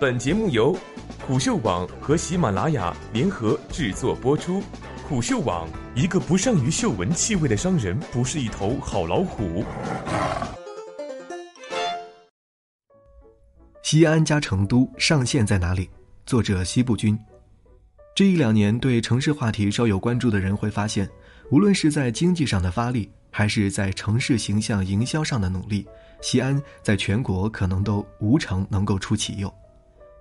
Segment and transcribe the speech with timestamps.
[0.00, 0.78] 本节目由
[1.26, 4.62] 虎嗅网和喜马拉雅联合制作播出。
[5.08, 9.64] 虎嗅网：一个不善于嗅闻气味的商人，不是一头好老虎。
[13.82, 15.90] 西安加成都上限在哪里？
[16.24, 17.18] 作者西部君。
[18.14, 21.10] 这一两年，对城市话题稍有关注的人会发现，
[21.50, 25.84] 无论是在经济上的发力，还是在城市形象营销上的努力，
[26.20, 29.52] 西安在全国可能都无城能够出其右。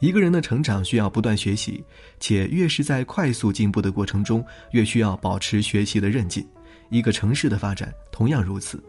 [0.00, 1.84] 一个人的成长需要不断学习，
[2.18, 6.46] 且越是在快速进步的过程中，越需要保持学习的韧劲。
[6.88, 8.82] 一个城市的发展同样如此，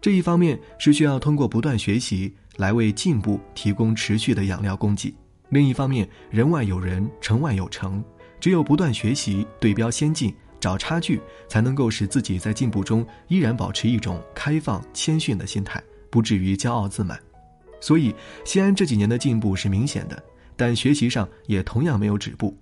[0.00, 5.12] 这一方面是需要通过不断学习来为进步提供持续的养料供给；
[5.50, 8.02] 另一方面，人外有人，城外有城。
[8.40, 17.20] 只有不断学习、对标先进、找差距，才能够使自己在进步中依然保持一种开放、谦逊的心态，不至于骄傲自满。
[17.80, 20.20] 所以，西安这几年的进步是明显的，
[20.58, 22.54] 但学习上也同样没有止步。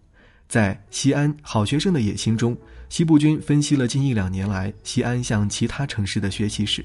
[0.47, 2.57] 在西安好学生的野心中，
[2.89, 6.85] 西部军分析了近一两年来西安向其他城市的学习史，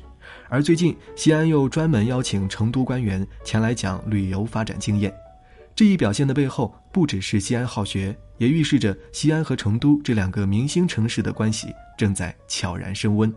[0.50, 5.14] 而最近西安又专门邀请成都官员前来讲旅游发展经验。
[5.76, 13.32] 这一表现的背后，不只是西安好学，也预示着西安和成都这两个明星城市的关系正在悄然升温。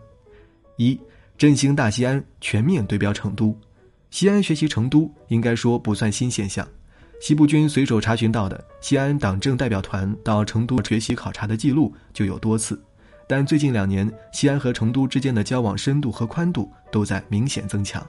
[0.77, 0.99] 一
[1.37, 3.55] 振兴大西安，全面对标成都。
[4.09, 6.67] 西安学习成都，应该说不算新现象。
[7.19, 12.79] 西部军随手查询到的西安党政代表团到成都学习考察的记录就有多次，
[13.27, 18.05] 但最近两年，西安和成都之间的交往深度和宽度都在明显增强。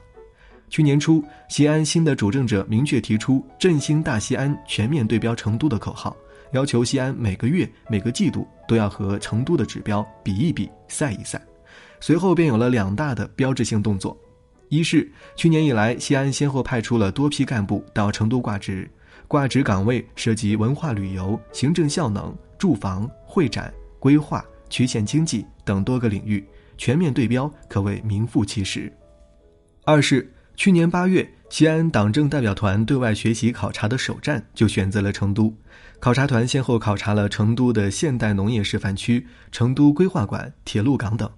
[0.69, 6.15] 去年初，西安新的主政者明确提出“振兴大西安，全面对标成都”的口号，
[6.51, 11.41] 要求西安每个月、每个季度都要和成都的指标比一比、赛一赛。
[12.01, 14.15] 随后便有了两大的标志性动作：
[14.69, 18.89] 一是去年以来，西安先后派出了多批干部到成都挂职，
[19.27, 26.45] 挂职岗位涉及文化旅游、行政效能、住房、会展、规划、区县经济等多个领域，
[26.77, 28.91] 全面对标，可谓名副其实。
[29.83, 30.33] 二是。
[30.59, 35.55] 去年八月，西安党政代表团对外学习考察的首站就选择了成都。
[35.99, 41.29] 考察团先后考察了成都的现代农业示范区、成都规划馆、铁路港等。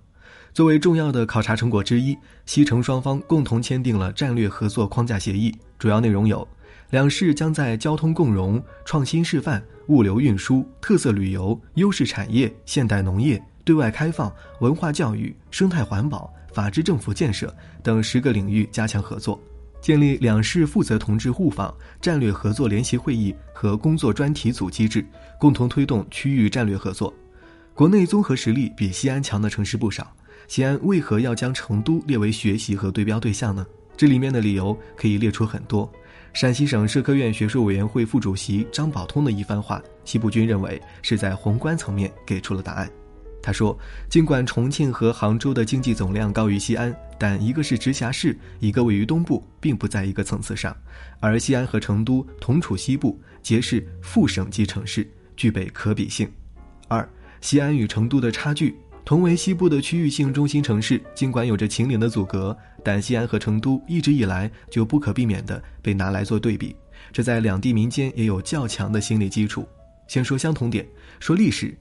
[0.54, 6.48] 作为重要的考察成果之一，西城双方共同签订了战略合作框架协议，主要内容有：
[6.90, 16.32] 两市将在交通共融、创新示范、物流运输、特色旅游、优势产业、现代农业、对外开放、文化教育、生态环保。
[16.52, 19.40] 法治政府建设等十个领域加强合作，
[19.80, 21.72] 建立两市负责同志互访
[22.02, 25.06] 战略合作联席会议和工作专题组机制，
[25.40, 27.14] 共同推动区域战略合作。
[27.76, 30.12] 国内综合实力比西安强的城市不少，
[30.50, 33.66] 西安为何要将成都列为学习和对标对象呢？
[33.96, 35.90] 这里面的理由可以列出很多。
[36.34, 42.90] 陕西省社科院学术委员会副主席张宝通的一番话，西部军认为是在宏观层面给出了答案。
[43.44, 43.78] 他说
[44.10, 50.76] ：“尽管重庆和杭州的经济总量高于西安，但一个是直辖市，一个位于东部，并不在一个层次上。
[51.20, 55.08] 而西安和成都同处西部，皆是副省级城市，
[55.38, 56.28] 具备可比性。
[56.88, 57.08] 二，
[57.40, 58.76] 西安与成都的差距，
[59.10, 66.76] 同为西部的区域性中心城市，尽管有着秦岭的阻隔，但西安和成都一直以来就不可避免地被拿来做对比，
[67.12, 69.68] 这在两地民间也有较强的心理基础。
[70.08, 70.88] 先说相同点，
[71.20, 71.76] 说历史。”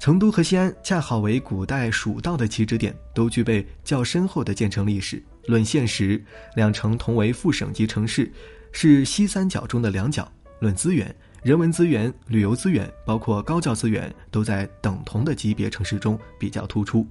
[0.00, 5.22] 成都和西安恰好为古代蜀道的起止点，都具备较深厚的建成历史。
[5.46, 6.20] 论现实，
[6.56, 8.28] 两城同为副省级城市，
[8.72, 10.28] 是西三角中的两角。
[10.58, 17.04] 论资源，人文资源、旅游资源，包括高教资源，都在等同的级别城市中比较突出。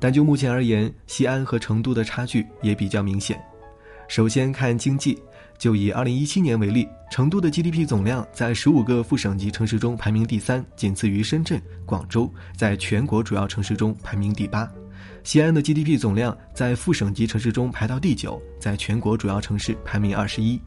[0.00, 3.40] 但就目前而言，西安和成都的差距也比较明显。
[4.08, 5.18] 首先看经济。
[5.58, 14.70] 就以二零一七年为例，成都的 GDP 总量在十五个副省级城市中排名第三，仅次于深圳、广州，在全国主要城市中排名第八。
[15.24, 20.60] 西安的 GDP 总量在副省级城市中排到第九，在全国主要城市排名二十一。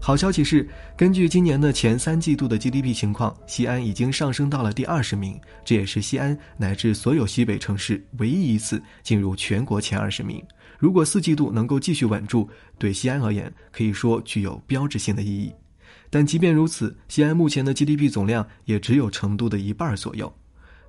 [0.00, 0.66] 好消息是，
[0.96, 10.42] 根据今年的前三季度的 GDP 情况，西安已经上升到了第二十名，这也是西安乃至所有西北城市唯一一次进入全国前二十名。
[10.78, 15.52] 如果四季度能够继续稳住，对西安而言可以说具有标志性的意义。
[16.08, 20.32] 但即便如此，西安目前的 GDP 总量也只有成都的一半左右。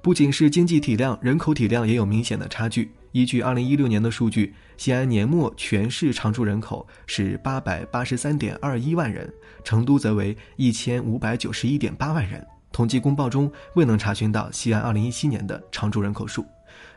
[0.01, 2.89] 不仅是经济体量，人口体量也有明显的差距。
[3.11, 9.31] 依据二零一六年的数据，西安年末全市常住人口是八百八十三点二一万人，
[9.63, 12.45] 成都则为一千五百九十一点八万人。
[12.71, 16.45] 统计公报中未能查询到西安二零一七年的常住人口数。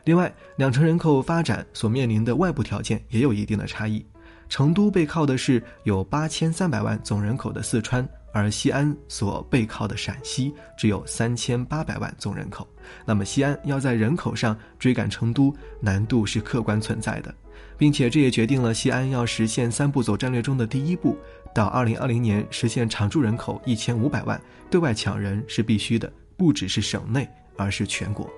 [0.03, 4.05] 另外，两城人口发展所面临的外部条件也有一定的差异。
[4.53, 12.67] 成都背靠的是有八千三百万总人口的四川，而西安所背靠的陕西只有三千八百万总人口，
[13.03, 17.33] 那么西安要在人口上追赶成都，难度是客观存在的，
[17.79, 21.17] 并且这也决定了西安要实现三步走战略中的第一步，
[21.51, 24.39] 到二零二零年实现常住人口一千五百万，
[24.69, 27.27] 对外抢人是必须的，不只是省内，
[27.57, 28.29] 而是全国。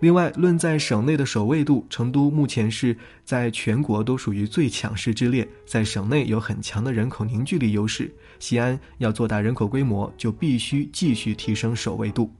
[0.00, 8.12] 另外，论在省内的首位度，成都目前是在全国都属于最强势之列，在省内有很强的人口凝聚力优势。
[8.38, 12.30] 西安要做大人口规模，就必须继续提升首位度。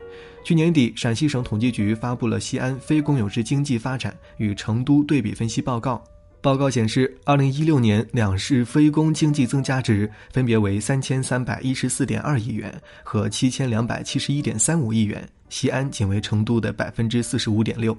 [0.45, 6.03] 去年底，陕西省统计局发布了西安非公有制经济发展与成都对比分析报告。
[6.43, 17.97] 报告显示，二零一六年两市非公经济增加值分别为三千三百一十四点二亿元和七千两百七十一点三五亿元，西安仅为成都的百分之四十五点六。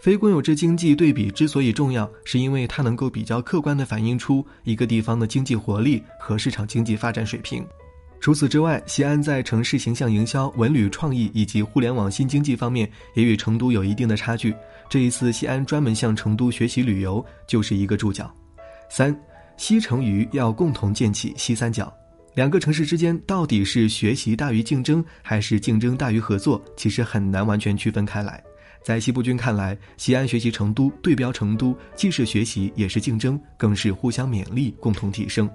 [0.00, 7.66] 非公有制经济对比之所以重要，是因为它能够比较客观地反映出一个地方的经济活力和市场经济发展水平。
[8.20, 14.54] 除此之外，西安在城市形象营销、文旅创意以及互联网新经济方面也与成都有一定的差距。
[14.88, 18.32] 这一次，西安专门向成都学习旅游，就是一个注脚。
[18.88, 19.12] 三，
[19.56, 21.92] 西成渝要共同建起西三角。
[22.36, 26.62] 两个城市之间到底是学习大于竞争，还是竞争大于合作？
[26.76, 28.44] 其实很难完全区分开来。
[28.84, 35.48] 在西部军看来，西安学习成都，对标成都，既是学习，也是竞争，更是互相勉励，共同提升。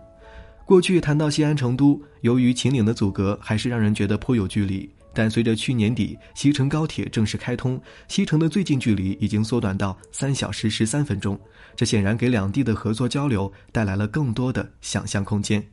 [0.65, 4.89] 过去谈到西安成都，由于秦岭的阻隔，还是让人觉得颇有距离。
[5.13, 11.39] 但随着去年底西成高铁正式开通，西成的最近距离已经缩短到三小时十三分钟，
[11.75, 15.63] 这显然给两地的合作交流带来了更多的想象空间。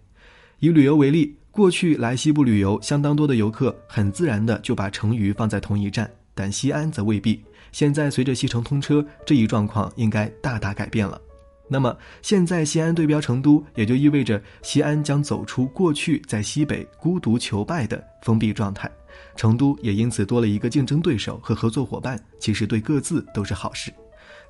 [0.60, 7.40] 以旅游为例，过去来西部旅游，相当多的游客很自然的就把成渝放在同一站，但西安则未必。
[7.70, 11.20] 现在随着西成通车，这一状况应该大大改变了。
[11.68, 18.90] 那么，现在西安对标成都，也就意味着西安将走出过去在西北孤独求败的封闭状态，
[19.36, 23.92] 成都也因此多了一个竞争对手和合作伙伴，其实对各自都是好事。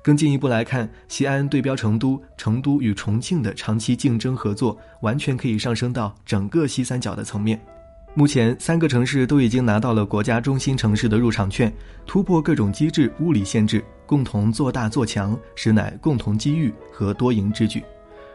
[0.01, 7.59] 更进一步来看，西安对标成都，成都与重庆的长期竞争合作，完全可以上升到整个西三角的层面。
[8.15, 11.71] 目前，三个城市都已经拿到了国家中心城市的入场券，
[12.07, 17.83] 突破各种机制、物理限制，共同做大做强，实乃共同机遇和多赢之举。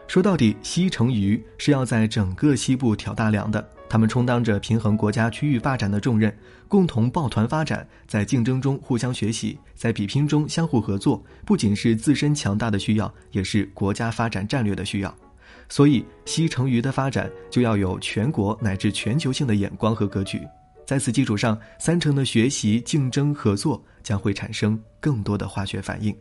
[0.06, 6.32] 说到底，西成渝是要在整个西部挑大梁的，他们充当着平衡国家区域发展的重任，
[6.68, 15.12] 共同抱团发展，在竞争中互相学习，在比拼中相互合作，不仅是自身强大的需要，也是国家发展战略的需要。
[15.68, 20.40] 所以，西成渝的发展就要有全国乃至全球性的眼光和格局。
[20.86, 26.14] 在此基础上，三城的学习、竞争、合作将会产生更多的化学反应。